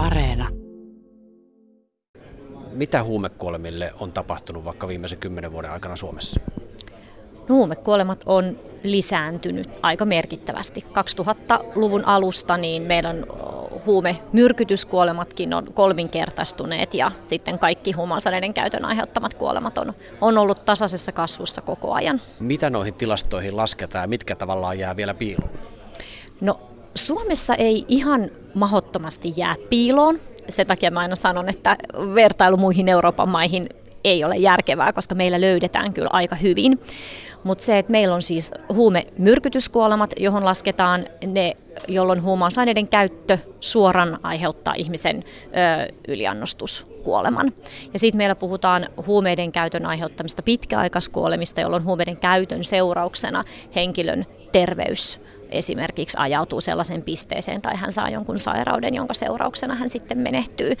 Areena. 0.00 0.48
Mitä 2.72 3.02
huumekuolemille 3.02 3.92
on 4.00 4.12
tapahtunut 4.12 4.64
vaikka 4.64 4.88
viimeisen 4.88 5.18
kymmenen 5.18 5.52
vuoden 5.52 5.70
aikana 5.70 5.96
Suomessa? 5.96 6.40
No, 7.48 7.54
huumekuolemat 7.54 8.22
on 8.26 8.58
lisääntynyt 8.82 9.68
aika 9.82 10.04
merkittävästi. 10.04 10.84
2000-luvun 10.88 12.04
alusta 12.04 12.56
niin 12.56 12.82
meidän 12.82 13.26
huumemyrkytyskuolematkin 13.86 15.54
on 15.54 15.72
kolminkertaistuneet 15.74 16.94
ja 16.94 17.10
sitten 17.20 17.58
kaikki 17.58 17.92
huumausaineiden 17.92 18.54
käytön 18.54 18.84
aiheuttamat 18.84 19.34
kuolemat 19.34 19.78
on, 19.78 19.94
on 20.20 20.38
ollut 20.38 20.64
tasaisessa 20.64 21.12
kasvussa 21.12 21.60
koko 21.60 21.92
ajan. 21.92 22.20
Mitä 22.38 22.70
noihin 22.70 22.94
tilastoihin 22.94 23.56
lasketaan 23.56 24.04
ja 24.04 24.08
mitkä 24.08 24.36
tavallaan 24.36 24.78
jää 24.78 24.96
vielä 24.96 25.14
piiloon? 25.14 25.50
No 26.40 26.60
Suomessa 26.94 27.54
ei 27.54 27.84
ihan 27.88 28.30
mahottomasti 28.54 29.32
jää 29.36 29.54
piiloon. 29.70 30.18
Sen 30.48 30.66
takia 30.66 30.90
mä 30.90 31.00
aina 31.00 31.16
sanon, 31.16 31.48
että 31.48 31.76
vertailu 32.14 32.56
muihin 32.56 32.88
Euroopan 32.88 33.28
maihin 33.28 33.68
ei 34.04 34.24
ole 34.24 34.36
järkevää, 34.36 34.92
koska 34.92 35.14
meillä 35.14 35.40
löydetään 35.40 35.92
kyllä 35.92 36.10
aika 36.12 36.36
hyvin. 36.36 36.80
Mutta 37.44 37.64
se, 37.64 37.78
että 37.78 37.92
meillä 37.92 38.14
on 38.14 38.22
siis 38.22 38.50
huumemyrkytyskuolemat, 38.72 40.10
johon 40.18 40.44
lasketaan 40.44 41.06
ne, 41.26 41.56
jolloin 41.88 42.22
huumausaineiden 42.22 42.88
käyttö 42.88 43.38
suoran 43.60 44.18
aiheuttaa 44.22 44.74
ihmisen 44.76 45.24
ö, 45.26 45.92
yliannostuskuoleman. 46.08 47.52
Ja 47.92 47.98
sitten 47.98 48.18
meillä 48.18 48.34
puhutaan 48.34 48.86
huumeiden 49.06 49.52
käytön 49.52 49.86
aiheuttamista 49.86 50.42
pitkäaikaiskuolemista, 50.42 51.60
jolloin 51.60 51.84
huumeiden 51.84 52.16
käytön 52.16 52.64
seurauksena 52.64 53.44
henkilön 53.74 54.26
terveys 54.52 55.20
esimerkiksi 55.52 56.16
ajautuu 56.20 56.60
sellaisen 56.60 57.02
pisteeseen 57.02 57.62
tai 57.62 57.76
hän 57.76 57.92
saa 57.92 58.10
jonkun 58.10 58.38
sairauden, 58.38 58.94
jonka 58.94 59.14
seurauksena 59.14 59.74
hän 59.74 59.90
sitten 59.90 60.18
menehtyy. 60.18 60.72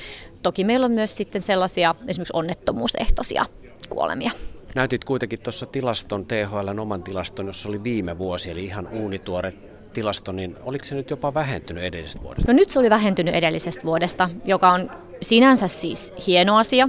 Toki 0.42 0.64
meillä 0.64 0.86
on 0.86 0.92
myös 0.92 1.16
sitten 1.16 1.42
sellaisia 1.42 1.94
esimerkiksi 2.08 2.36
onnettomuusehtoisia 2.36 3.44
kuolemia. 3.88 4.30
Näytit 4.74 5.04
kuitenkin 5.04 5.38
tuossa 5.38 5.66
tilaston, 5.66 6.26
THL 6.26 6.78
oman 6.80 7.02
tilaston, 7.02 7.46
jossa 7.46 7.68
oli 7.68 7.82
viime 7.82 8.18
vuosi, 8.18 8.50
eli 8.50 8.64
ihan 8.64 8.88
uunituore 8.88 9.54
tilasto, 9.92 10.32
niin 10.32 10.56
oliko 10.62 10.84
se 10.84 10.94
nyt 10.94 11.10
jopa 11.10 11.34
vähentynyt 11.34 11.84
edellisestä 11.84 12.22
vuodesta? 12.22 12.52
No 12.52 12.56
nyt 12.56 12.70
se 12.70 12.78
oli 12.78 12.90
vähentynyt 12.90 13.34
edellisestä 13.34 13.84
vuodesta, 13.84 14.30
joka 14.44 14.70
on 14.70 14.90
sinänsä 15.22 15.68
siis 15.68 16.12
hieno 16.26 16.58
asia. 16.58 16.88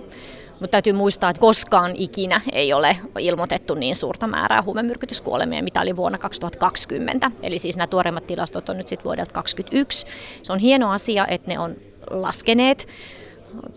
Mutta 0.62 0.72
täytyy 0.72 0.94
muistaa, 0.94 1.30
että 1.30 1.40
koskaan 1.40 1.92
ikinä 1.96 2.42
ei 2.52 2.74
ole 2.74 2.98
ilmoitettu 3.20 3.76
niin 3.76 3.96
suurta 3.96 4.28
määrää 4.28 4.62
huumemyrkytyskuolemia, 4.62 5.64
mitä 5.64 5.82
oli 5.82 5.96
vuonna 5.96 6.18
2020. 6.18 7.32
Eli 7.44 7.60
siis 7.60 7.78
nämä 7.78 7.88
tuoreimmat 7.88 8.28
tilastot 8.28 8.70
on 8.70 8.78
nyt 8.78 8.88
sitten 8.88 9.06
vuodelta 9.06 9.34
2021. 9.34 10.08
Se 10.44 10.54
on 10.54 10.60
hieno 10.60 10.92
asia, 10.92 11.28
että 11.28 11.54
ne 11.54 11.60
on 11.60 11.76
laskeneet. 12.10 12.88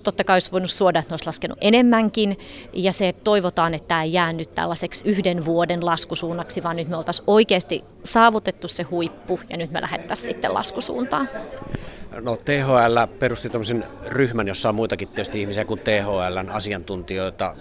Totta 0.02 0.24
kai 0.24 0.34
olisi 0.34 0.52
voinut 0.52 0.70
suoda, 0.70 0.98
että 0.98 1.10
ne 1.10 1.12
olisi 1.12 1.26
laskenut 1.26 1.58
enemmänkin. 1.60 2.38
Ja 2.72 2.92
se, 2.92 3.08
että 3.08 3.24
toivotaan, 3.24 3.74
että 3.74 3.88
tämä 3.88 4.02
ei 4.02 4.12
jää 4.12 4.32
nyt 4.32 4.54
tällaiseksi 4.54 5.08
yhden 5.08 5.44
vuoden 5.44 5.86
laskusuunnaksi, 5.86 6.62
vaan 6.62 6.76
nyt 6.76 6.88
me 6.88 6.96
oltaisiin 6.96 7.24
oikeasti 7.26 7.84
saavutettu 8.04 8.68
se 8.68 8.82
huippu 8.82 9.40
ja 9.50 9.56
nyt 9.56 9.70
me 9.70 9.80
lähdettäisiin 9.80 10.26
sitten 10.26 10.54
laskusuuntaan. 10.54 11.28
No 12.20 12.36
THL 12.36 12.98
perusti 13.18 13.50
tämmöisen 13.50 13.84
ryhmän, 14.06 14.48
jossa 14.48 14.68
on 14.68 14.74
muitakin 14.74 15.08
tietysti 15.08 15.40
ihmisiä 15.40 15.64
kuin 15.64 15.80
THLn 15.80 16.50
asiantuntijoita. 16.50 17.56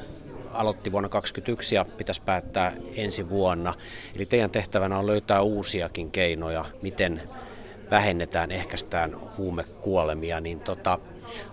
Aloitti 0.52 0.92
vuonna 0.92 1.10
2021 1.10 1.76
ja 1.76 1.86
pitäisi 1.86 2.22
päättää 2.22 2.74
ensi 2.96 3.30
vuonna. 3.30 3.74
Eli 4.16 4.26
teidän 4.26 4.52
tehtävänä 4.52 5.00
on 5.00 5.08
löytää 5.08 5.42
uusiakin 5.42 6.12
keinoja, 6.12 6.66
miten 6.82 7.22
vähennetään, 7.92 8.52
ehkäistään 8.52 9.16
huumekuolemia. 9.38 10.40
Niin 10.40 10.60
tota, 10.60 11.00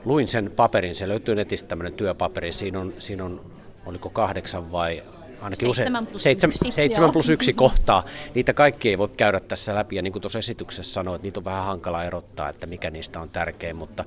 luin 0.05 0.29
sen 0.29 0.53
paperin, 0.57 0.95
se 0.95 1.09
löytyy 1.09 1.35
netistä 1.35 1.69
tämmöinen 1.69 1.93
työpaperi. 1.93 2.53
Siinä 2.53 2.81
on, 2.81 2.95
siinä 2.99 3.25
on 3.25 3.41
oliko 3.87 4.11
kahdeksan 4.11 4.73
vai 4.73 5.03
ainakin 5.43 5.75
seitsemän 5.75 6.07
plus, 6.07 6.23
seitsemän, 6.23 6.55
yksi, 6.55 6.73
seitsemän 6.73 7.13
plus 7.13 7.29
yksi 7.29 7.53
kohtaa. 7.53 8.05
Niitä 8.35 8.53
kaikki 8.53 8.89
ei 8.89 8.99
voi 8.99 9.09
käydä 9.09 9.41
tässä 9.41 9.75
läpi 9.75 9.97
ja 9.97 10.03
niin 10.03 10.13
kuin 10.13 10.23
tuossa 10.23 10.39
esityksessä 10.39 10.93
sanoit, 10.93 11.23
niitä 11.23 11.41
on 11.41 11.45
vähän 11.45 11.65
hankala 11.65 12.05
erottaa, 12.05 12.49
että 12.49 12.67
mikä 12.67 12.91
niistä 12.91 13.21
on 13.21 13.31
tärkein, 13.31 13.77
mutta 13.77 14.05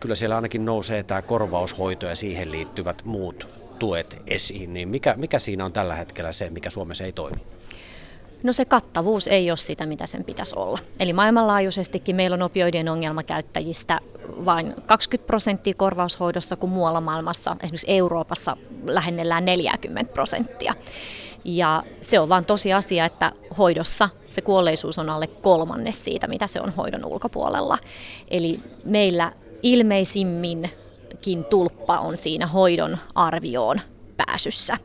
kyllä 0.00 0.14
siellä 0.14 0.36
ainakin 0.36 0.64
nousee 0.64 1.02
tämä 1.02 1.22
korvaushoito 1.22 2.06
ja 2.06 2.16
siihen 2.16 2.52
liittyvät 2.52 3.04
muut 3.04 3.48
tuet 3.78 4.22
esiin, 4.26 4.74
niin 4.74 4.88
mikä, 4.88 5.14
mikä 5.16 5.38
siinä 5.38 5.64
on 5.64 5.72
tällä 5.72 5.94
hetkellä 5.94 6.32
se, 6.32 6.50
mikä 6.50 6.70
Suomessa 6.70 7.04
ei 7.04 7.12
toimi? 7.12 7.40
No 8.42 8.52
se 8.52 8.64
kattavuus 8.64 9.28
ei 9.28 9.50
ole 9.50 9.56
sitä, 9.56 9.86
mitä 9.86 10.06
sen 10.06 10.24
pitäisi 10.24 10.54
olla. 10.56 10.78
Eli 11.00 11.12
maailmanlaajuisestikin 11.12 12.16
meillä 12.16 12.34
on 12.34 12.42
opioidien 12.42 12.88
ongelmakäyttäjistä 12.88 14.00
vain 14.44 14.74
20 14.86 15.26
prosenttia 15.26 15.74
korvaushoidossa, 15.74 16.56
kun 16.56 16.70
muualla 16.70 17.00
maailmassa, 17.00 17.56
esimerkiksi 17.62 17.90
Euroopassa, 17.90 18.56
lähennellään 18.86 19.44
40 19.44 20.12
prosenttia. 20.12 20.74
Ja 21.44 21.82
se 22.02 22.20
on 22.20 22.28
vain 22.28 22.44
tosiasia, 22.44 23.04
että 23.04 23.32
hoidossa 23.58 24.08
se 24.28 24.40
kuolleisuus 24.40 24.98
on 24.98 25.10
alle 25.10 25.26
kolmannes 25.26 26.04
siitä, 26.04 26.26
mitä 26.26 26.46
se 26.46 26.60
on 26.60 26.70
hoidon 26.70 27.04
ulkopuolella. 27.04 27.78
Eli 28.28 28.60
meillä 28.84 29.32
ilmeisimminkin 29.62 31.44
tulppa 31.44 31.98
on 31.98 32.16
siinä 32.16 32.46
hoidon 32.46 32.98
arvioon 33.14 33.80
pääsyssä. 34.16 34.76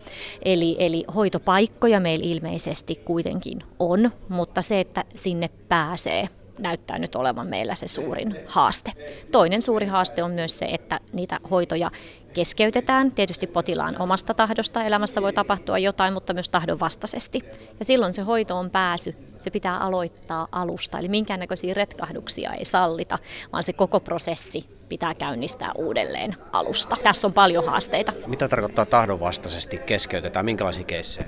Eli, 0.45 0.75
eli 0.79 1.05
hoitopaikkoja 1.15 1.99
meillä 1.99 2.25
ilmeisesti 2.25 2.95
kuitenkin 2.95 3.63
on, 3.79 4.11
mutta 4.29 4.61
se, 4.61 4.79
että 4.79 5.03
sinne 5.15 5.49
pääsee, 5.69 6.29
näyttää 6.59 6.99
nyt 6.99 7.15
olevan 7.15 7.47
meillä 7.47 7.75
se 7.75 7.87
suurin 7.87 8.35
haaste. 8.47 8.91
Toinen 9.31 9.61
suuri 9.61 9.85
haaste 9.85 10.23
on 10.23 10.31
myös 10.31 10.59
se, 10.59 10.65
että 10.65 10.99
niitä 11.13 11.37
hoitoja 11.51 11.91
keskeytetään. 12.33 13.11
Tietysti 13.11 13.47
potilaan 13.47 14.01
omasta 14.01 14.33
tahdosta 14.33 14.83
elämässä 14.83 15.21
voi 15.21 15.33
tapahtua 15.33 15.77
jotain, 15.77 16.13
mutta 16.13 16.33
myös 16.33 16.49
tahdon 16.49 16.79
vastaisesti. 16.79 17.43
Ja 17.79 17.85
silloin 17.85 18.13
se 18.13 18.21
hoito 18.21 18.57
on 18.57 18.69
pääsy. 18.69 19.15
Se 19.39 19.49
pitää 19.49 19.77
aloittaa 19.77 20.47
alusta, 20.51 20.99
eli 20.99 21.07
minkäännäköisiä 21.07 21.73
retkahduksia 21.73 22.53
ei 22.53 22.65
sallita, 22.65 23.19
vaan 23.51 23.63
se 23.63 23.73
koko 23.73 23.99
prosessi 23.99 24.81
pitää 24.89 25.13
käynnistää 25.13 25.71
uudelleen 25.75 26.35
alusta. 26.51 26.97
Tässä 27.03 27.27
on 27.27 27.33
paljon 27.33 27.65
haasteita. 27.65 28.13
Mitä 28.27 28.47
tarkoittaa 28.47 28.85
tahdonvastaisesti 28.85 29.77
keskeytetään? 29.77 30.45
Minkälaisia 30.45 30.83
keissejä? 30.83 31.27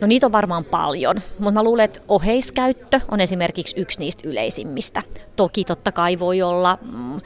No 0.00 0.06
niitä 0.06 0.26
on 0.26 0.32
varmaan 0.32 0.64
paljon, 0.64 1.16
mutta 1.38 1.52
mä 1.52 1.62
luulen, 1.62 1.84
että 1.84 2.00
oheiskäyttö 2.08 3.00
on 3.08 3.20
esimerkiksi 3.20 3.80
yksi 3.80 3.98
niistä 3.98 4.28
yleisimmistä. 4.28 5.02
Toki 5.36 5.64
totta 5.64 5.92
kai 5.92 6.18
voi 6.18 6.42
olla 6.42 6.78
mm, 6.82 7.16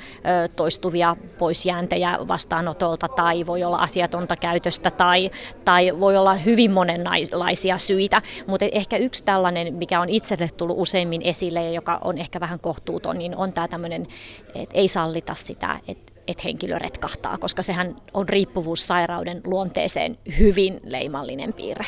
toistuvia 0.57 1.17
poisjääntejä 1.39 2.19
vastaanotolta 2.29 2.96
tai 2.99 3.47
voi 3.47 3.65
olla 3.65 3.77
asiatonta 3.77 4.37
käytöstä 4.37 4.91
tai, 4.91 5.31
tai 5.65 6.01
voi 6.01 6.17
olla 6.17 6.35
hyvin 6.35 6.71
monenlaisia 6.71 7.79
syitä, 7.79 8.23
mutta 8.47 8.67
ehkä 8.73 8.97
yksi 8.97 9.25
tällainen, 9.25 9.75
mikä 9.75 10.01
on 10.01 10.09
itselle 10.09 10.49
tullut 10.57 10.77
useimmin 10.79 11.23
esille 11.23 11.65
ja 11.65 11.71
joka 11.71 11.99
on 12.05 12.19
ehkä 12.19 12.41
vähän 12.41 12.61
kohtuuton, 12.61 13.19
niin 13.19 13.37
on 13.37 13.53
tämä 13.53 13.69
tämmöinen, 13.69 14.07
että 14.55 14.79
ei 14.79 14.89
sallita 14.89 15.35
sitä, 15.35 15.81
että 15.89 16.17
että 16.27 16.43
henkilö 16.45 16.79
retkahtaa, 16.79 17.39
koska 17.39 17.63
sehän 17.63 17.97
on 18.15 18.29
riippuvuussairauden 18.29 19.41
luonteeseen 19.45 20.19
hyvin 20.39 20.81
leimallinen 20.85 21.53
piirre. 21.53 21.85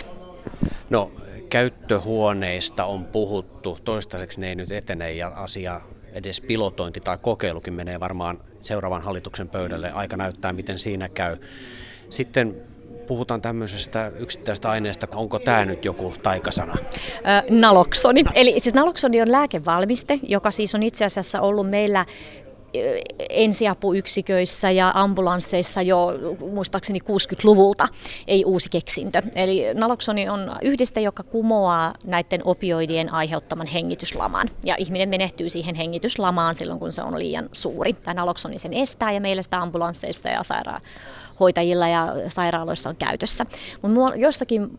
No, 0.91 1.13
käyttöhuoneista 1.51 2.85
on 2.85 3.05
puhuttu, 3.05 3.79
toistaiseksi 3.85 4.41
ne 4.41 4.49
ei 4.49 4.55
nyt 4.55 4.73
etene 4.73 5.13
ja 5.13 5.29
asia 5.29 5.81
edes 6.13 6.41
pilotointi 6.41 7.01
tai 7.01 7.19
kokeilukin 7.23 7.75
menee 7.75 8.01
varmaan 8.01 8.41
seuraavan 8.61 9.03
hallituksen 9.03 9.49
pöydälle. 9.49 9.91
Aika 9.91 10.17
näyttää, 10.17 10.53
miten 10.53 10.79
siinä 10.79 11.09
käy. 11.09 11.37
Sitten 12.11 12.57
puhutaan 13.07 13.43
tämmöisestä 13.43 14.13
yksittäistä 14.19 14.71
aineesta, 14.71 15.09
onko 15.15 15.39
tämä 15.39 15.65
nyt 15.65 15.85
joku 15.85 16.15
taikasana? 16.23 16.77
naloksoni. 17.51 18.25
Eli 18.35 18.61
siis 18.61 18.75
naloksoni 18.75 19.23
on 19.23 19.33
lääkevalmiste, 19.33 20.21
joka 20.23 20.51
siis 20.51 20.75
on 20.75 20.83
itse 20.83 21.05
asiassa 21.05 21.41
ollut 21.41 21.71
meillä 21.71 22.07
ensiapuyksiköissä 23.31 24.71
ja 24.71 24.93
ambulansseissa 24.95 25.83
jo 25.83 26.13
muistaakseni 26.51 26.99
60-luvulta, 26.99 27.89
ei 28.27 28.45
uusi 28.45 28.71
keksintö. 28.71 29.23
Eli 29.35 29.75
naloksoni 29.75 30.29
on 30.29 30.53
yhdiste, 30.63 31.01
joka 31.01 31.23
kumoaa 31.23 31.93
näiden 32.05 32.41
opioidien 32.45 33.13
aiheuttaman 33.13 33.67
hengityslaman. 33.67 34.51
Ja 34.65 34.75
ihminen 34.79 35.09
menehtyy 35.09 35.49
siihen 35.49 35.75
hengityslamaan 35.75 36.55
silloin, 36.55 36.81
kun 36.81 36.93
se 36.93 37.03
on 37.03 37.19
liian 37.19 37.49
suuri. 37.53 37.93
Tämä 37.93 38.15
naloksoni 38.15 38.59
sen 38.59 38.75
estää 38.75 39.13
ja 39.13 39.21
meillä 39.21 39.43
sitä 39.43 39.61
ambulansseissa 39.61 40.29
ja 40.29 40.43
sairaanhoitajilla 40.43 41.89
ja 41.89 42.15
sairaaloissa 42.29 42.89
on 42.89 42.97
käytössä. 42.97 43.47
Mutta 43.83 44.17
jossakin 44.17 44.71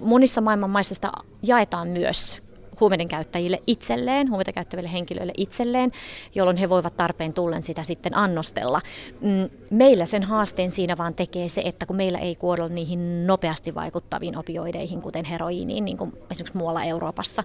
monissa 0.00 0.40
maailman 0.40 0.70
maissa 0.70 0.94
sitä 0.94 1.12
jaetaan 1.42 1.88
myös 1.88 2.41
huumeiden 2.82 3.08
käyttäjille 3.08 3.58
itselleen, 3.66 4.30
huumeita 4.30 4.52
käyttäville 4.52 4.92
henkilöille 4.92 5.32
itselleen, 5.36 5.92
jolloin 6.34 6.56
he 6.56 6.68
voivat 6.68 6.96
tarpeen 6.96 7.32
tullen 7.32 7.62
sitä 7.62 7.82
sitten 7.82 8.16
annostella. 8.16 8.80
Mm, 9.20 9.50
meillä 9.70 10.06
sen 10.06 10.22
haasteen 10.22 10.70
siinä 10.70 10.96
vaan 10.96 11.14
tekee 11.14 11.48
se, 11.48 11.62
että 11.64 11.86
kun 11.86 11.96
meillä 11.96 12.18
ei 12.18 12.34
kuolla 12.34 12.68
niihin 12.68 13.26
nopeasti 13.26 13.74
vaikuttaviin 13.74 14.38
opioideihin, 14.38 15.02
kuten 15.02 15.24
heroiiniin, 15.24 15.84
niin 15.84 15.96
kuin 15.96 16.12
esimerkiksi 16.30 16.58
muualla 16.58 16.84
Euroopassa, 16.84 17.42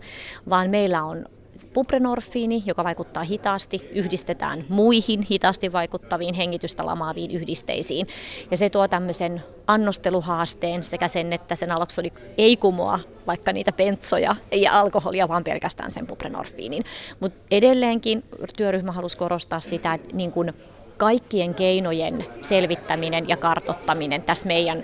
vaan 0.50 0.70
meillä 0.70 1.04
on 1.04 1.26
buprenorfiini, 1.74 2.64
joka 2.66 2.84
vaikuttaa 2.84 3.24
hitaasti, 3.24 3.90
yhdistetään 3.92 4.66
muihin 4.70 5.26
hitaasti 5.32 5.72
vaikuttaviin 5.72 6.34
hengitystä 6.34 6.86
lamaaviin 6.86 7.32
yhdisteisiin. 7.32 8.08
Ja 8.52 8.58
se 8.58 8.70
tuo 8.70 8.88
tämmöisen 8.88 9.42
annosteluhaasteen 9.68 10.84
sekä 10.84 11.08
sen, 11.08 11.34
että 11.34 11.56
sen 11.56 11.72
aloksoni 11.72 12.14
ei 12.38 12.58
kumoa 12.58 13.00
vaikka 13.28 13.54
niitä 13.54 13.72
pentsoja 13.72 14.36
ja 14.52 14.80
alkoholia, 14.80 15.28
vaan 15.28 15.44
pelkästään 15.44 15.92
sen 15.92 16.08
buprenorfiinin. 16.08 16.84
Mutta 17.20 17.40
edelleenkin 17.52 18.24
työryhmä 18.58 18.92
halusi 18.92 19.18
korostaa 19.18 19.60
sitä, 19.60 19.94
että 19.94 20.16
niin 20.16 20.32
kun 20.32 20.54
kaikkien 20.98 21.56
keinojen 21.56 22.26
selvittäminen 22.42 23.30
ja 23.30 23.38
kartottaminen 23.38 24.22
tässä 24.22 24.48
meidän 24.48 24.84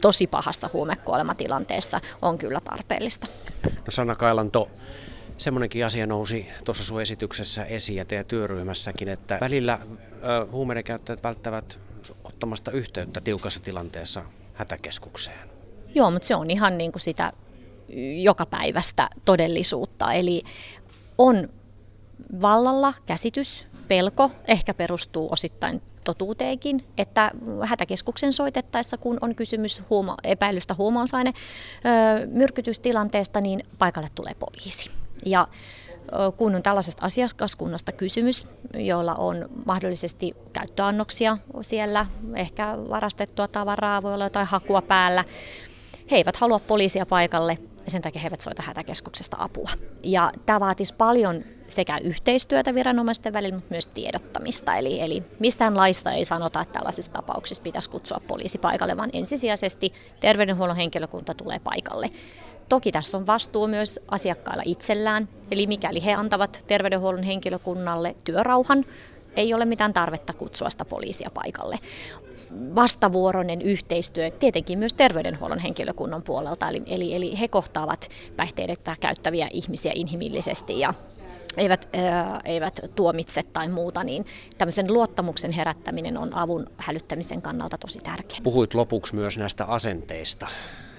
tosi 0.00 0.26
pahassa 0.26 0.70
huumekuolematilanteessa 0.72 2.00
on 2.22 2.38
kyllä 2.38 2.60
tarpeellista. 2.60 3.26
No 3.64 3.90
Sanna 3.90 4.14
Kailanto, 4.14 4.68
semmoinenkin 5.40 5.86
asia 5.86 6.06
nousi 6.06 6.46
tuossa 6.64 6.84
sun 6.84 7.02
esityksessä 7.02 7.64
esiin 7.64 7.96
ja 7.96 8.04
teidän 8.04 8.26
työryhmässäkin, 8.26 9.08
että 9.08 9.38
välillä 9.40 9.78
huumeiden 10.52 10.84
käyttäjät 10.84 11.22
välttävät 11.22 11.80
ottamasta 12.24 12.70
yhteyttä 12.70 13.20
tiukassa 13.20 13.62
tilanteessa 13.62 14.22
hätäkeskukseen. 14.54 15.50
Joo, 15.94 16.10
mutta 16.10 16.28
se 16.28 16.34
on 16.34 16.50
ihan 16.50 16.78
niin 16.78 16.92
kuin 16.92 17.02
sitä 17.02 17.32
joka 18.22 18.46
päivästä 18.46 19.08
todellisuutta. 19.24 20.12
Eli 20.12 20.42
on 21.18 21.48
vallalla 22.42 22.94
käsitys, 23.06 23.66
pelko, 23.88 24.30
ehkä 24.48 24.74
perustuu 24.74 25.28
osittain 25.32 25.82
totuuteenkin, 26.04 26.84
että 26.98 27.30
hätäkeskuksen 27.64 28.32
soitettaessa, 28.32 28.98
kun 28.98 29.18
on 29.20 29.34
kysymys 29.34 29.82
huuma, 29.90 30.16
epäilystä 30.24 30.74
huumausaine 30.74 31.32
myrkytystilanteesta, 32.26 33.40
niin 33.40 33.62
paikalle 33.78 34.08
tulee 34.14 34.34
poliisi. 34.34 34.90
Ja 35.26 35.48
kun 36.36 36.54
on 36.54 36.62
tällaisesta 36.62 37.06
asiakaskunnasta 37.06 37.92
kysymys, 37.92 38.46
jolla 38.74 39.14
on 39.14 39.48
mahdollisesti 39.66 40.36
käyttöannoksia 40.52 41.38
siellä, 41.60 42.06
ehkä 42.36 42.78
varastettua 42.88 43.48
tavaraa, 43.48 44.02
voi 44.02 44.14
olla 44.14 44.24
jotain 44.24 44.46
hakua 44.46 44.82
päällä, 44.82 45.24
he 46.10 46.16
eivät 46.16 46.36
halua 46.36 46.58
poliisia 46.58 47.06
paikalle 47.06 47.58
ja 47.84 47.90
sen 47.90 48.02
takia 48.02 48.20
he 48.20 48.26
eivät 48.26 48.40
soita 48.40 48.62
hätäkeskuksesta 48.62 49.36
apua. 49.40 49.70
Ja 50.02 50.32
tämä 50.46 50.60
vaatisi 50.60 50.94
paljon 50.94 51.44
sekä 51.68 51.98
yhteistyötä 51.98 52.74
viranomaisten 52.74 53.32
välillä, 53.32 53.54
mutta 53.54 53.70
myös 53.70 53.86
tiedottamista. 53.86 54.76
Eli, 54.76 55.00
eli 55.00 55.22
missään 55.38 55.76
laissa 55.76 56.12
ei 56.12 56.24
sanota, 56.24 56.60
että 56.60 56.72
tällaisissa 56.72 57.12
tapauksissa 57.12 57.62
pitäisi 57.62 57.90
kutsua 57.90 58.20
poliisi 58.28 58.58
paikalle, 58.58 58.96
vaan 58.96 59.10
ensisijaisesti 59.12 59.92
terveydenhuollon 60.20 60.76
henkilökunta 60.76 61.34
tulee 61.34 61.58
paikalle. 61.58 62.10
Toki 62.70 62.92
tässä 62.92 63.16
on 63.16 63.26
vastuu 63.26 63.66
myös 63.66 64.00
asiakkailla 64.08 64.62
itsellään, 64.66 65.28
eli 65.50 65.66
mikäli 65.66 66.04
he 66.04 66.14
antavat 66.14 66.64
terveydenhuollon 66.66 67.22
henkilökunnalle 67.22 68.16
työrauhan, 68.24 68.84
ei 69.36 69.54
ole 69.54 69.64
mitään 69.64 69.92
tarvetta 69.92 70.32
kutsua 70.32 70.70
sitä 70.70 70.84
poliisia 70.84 71.30
paikalle. 71.34 71.78
Vastavuoroinen 72.74 73.62
yhteistyö 73.62 74.30
tietenkin 74.30 74.78
myös 74.78 74.94
terveydenhuollon 74.94 75.58
henkilökunnan 75.58 76.22
puolelta, 76.22 76.68
eli, 76.68 76.82
eli, 76.86 77.14
eli 77.14 77.40
he 77.40 77.48
kohtaavat 77.48 78.08
päihteidettä 78.36 78.96
käyttäviä 79.00 79.48
ihmisiä 79.52 79.92
inhimillisesti 79.94 80.80
ja 80.80 80.94
eivät, 81.56 81.88
eivät 82.44 82.80
tuomitse 82.94 83.42
tai 83.42 83.68
muuta, 83.68 84.04
niin 84.04 84.26
tämmöisen 84.58 84.92
luottamuksen 84.92 85.52
herättäminen 85.52 86.18
on 86.18 86.34
avun 86.34 86.66
hälyttämisen 86.76 87.42
kannalta 87.42 87.78
tosi 87.78 87.98
tärkeää. 87.98 88.40
Puhuit 88.42 88.74
lopuksi 88.74 89.14
myös 89.14 89.38
näistä 89.38 89.64
asenteista 89.64 90.46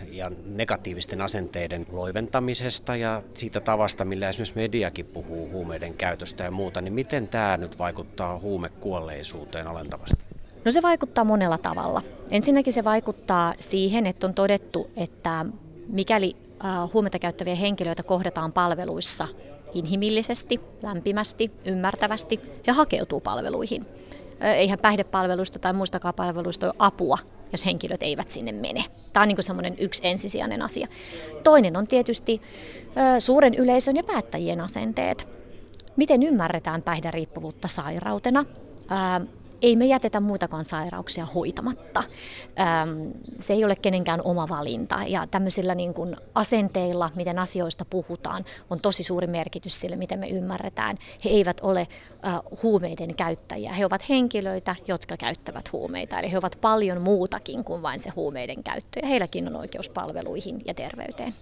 ja 0.09 0.31
negatiivisten 0.45 1.21
asenteiden 1.21 1.85
loiventamisesta 1.91 2.95
ja 2.95 3.23
siitä 3.33 3.59
tavasta, 3.59 4.05
millä 4.05 4.29
esimerkiksi 4.29 4.59
mediakin 4.59 5.05
puhuu 5.05 5.49
huumeiden 5.51 5.93
käytöstä 5.93 6.43
ja 6.43 6.51
muuta, 6.51 6.81
niin 6.81 6.93
miten 6.93 7.27
tämä 7.27 7.57
nyt 7.57 7.79
vaikuttaa 7.79 8.39
huumekuolleisuuteen 8.39 9.67
alentavasti? 9.67 10.25
No 10.65 10.71
se 10.71 10.81
vaikuttaa 10.81 11.23
monella 11.23 11.57
tavalla. 11.57 12.01
Ensinnäkin 12.29 12.73
se 12.73 12.83
vaikuttaa 12.83 13.53
siihen, 13.59 14.07
että 14.07 14.27
on 14.27 14.33
todettu, 14.33 14.89
että 14.95 15.45
mikäli 15.87 16.35
huumeita 16.93 17.19
käyttäviä 17.19 17.55
henkilöitä 17.55 18.03
kohdataan 18.03 18.53
palveluissa 18.53 19.27
inhimillisesti, 19.73 20.59
lämpimästi, 20.83 21.51
ymmärtävästi 21.65 22.39
ja 22.67 22.73
hakeutuu 22.73 23.19
palveluihin. 23.19 23.85
Eihän 24.41 24.79
päihdepalveluista 24.81 25.59
tai 25.59 25.73
muistakaan 25.73 26.13
palveluista 26.13 26.65
ole 26.65 26.75
apua, 26.79 27.17
jos 27.51 27.65
henkilöt 27.65 28.03
eivät 28.03 28.31
sinne 28.31 28.51
mene. 28.51 28.85
Tämä 29.13 29.21
on 29.21 29.27
niin 29.27 29.43
semmoinen 29.43 29.75
yksi 29.79 30.07
ensisijainen 30.07 30.61
asia. 30.61 30.87
Toinen 31.43 31.77
on 31.77 31.87
tietysti 31.87 32.41
suuren 33.19 33.53
yleisön 33.55 33.95
ja 33.95 34.03
päättäjien 34.03 34.61
asenteet. 34.61 35.27
Miten 35.95 36.23
ymmärretään 36.23 36.81
päihderiippuvuutta 36.81 37.67
sairautena? 37.67 38.45
Ei 39.61 39.75
me 39.75 39.85
jätetä 39.85 40.19
muitakaan 40.19 40.65
sairauksia 40.65 41.25
hoitamatta. 41.25 42.03
Se 43.39 43.53
ei 43.53 43.65
ole 43.65 43.75
kenenkään 43.75 44.21
oma 44.23 44.49
valinta 44.49 44.99
ja 45.07 45.27
tämmöisillä 45.27 45.75
niin 45.75 45.93
kuin 45.93 46.15
asenteilla, 46.35 47.11
miten 47.15 47.39
asioista 47.39 47.85
puhutaan, 47.89 48.45
on 48.69 48.79
tosi 48.81 49.03
suuri 49.03 49.27
merkitys 49.27 49.79
sille, 49.79 49.95
miten 49.95 50.19
me 50.19 50.29
ymmärretään. 50.29 50.97
He 51.25 51.29
eivät 51.29 51.59
ole 51.61 51.87
huumeiden 52.63 53.15
käyttäjiä, 53.15 53.73
he 53.73 53.85
ovat 53.85 54.09
henkilöitä, 54.09 54.75
jotka 54.87 55.17
käyttävät 55.17 55.71
huumeita. 55.71 56.19
Eli 56.19 56.31
he 56.31 56.37
ovat 56.37 56.57
paljon 56.61 57.01
muutakin 57.01 57.63
kuin 57.63 57.81
vain 57.81 57.99
se 57.99 58.09
huumeiden 58.09 58.63
käyttö 58.63 58.99
ja 59.01 59.07
heilläkin 59.07 59.47
on 59.47 59.55
oikeus 59.55 59.89
palveluihin 59.89 60.61
ja 60.65 60.73
terveyteen. 60.73 61.33